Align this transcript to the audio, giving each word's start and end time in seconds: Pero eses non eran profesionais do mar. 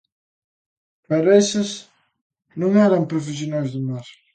Pero 1.09 1.27
eses 1.41 1.69
non 2.61 2.71
eran 2.87 3.09
profesionais 3.11 3.69
do 3.73 3.81
mar. 3.89 4.07